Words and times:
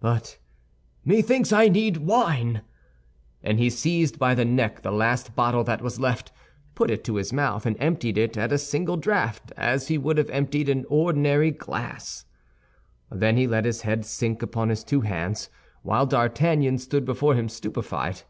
"But 0.00 0.36
methinks 1.06 1.54
I 1.54 1.68
need 1.68 1.96
wine!" 1.96 2.60
and 3.42 3.58
he 3.58 3.70
seized 3.70 4.18
by 4.18 4.34
the 4.34 4.44
neck 4.44 4.82
the 4.82 4.90
last 4.90 5.34
bottle 5.34 5.64
that 5.64 5.80
was 5.80 5.98
left, 5.98 6.30
put 6.74 6.90
it 6.90 7.02
to 7.04 7.16
his 7.16 7.32
mouth, 7.32 7.64
and 7.64 7.78
emptied 7.80 8.18
it 8.18 8.36
at 8.36 8.52
a 8.52 8.58
single 8.58 8.98
draught, 8.98 9.54
as 9.56 9.88
he 9.88 9.96
would 9.96 10.18
have 10.18 10.28
emptied 10.28 10.68
an 10.68 10.84
ordinary 10.90 11.50
glass. 11.50 12.26
Then 13.10 13.38
he 13.38 13.46
let 13.46 13.64
his 13.64 13.80
head 13.80 14.04
sink 14.04 14.42
upon 14.42 14.68
his 14.68 14.84
two 14.84 15.00
hands, 15.00 15.48
while 15.80 16.04
D'Artagnan 16.04 16.76
stood 16.76 17.06
before 17.06 17.34
him, 17.34 17.48
stupefied. 17.48 18.20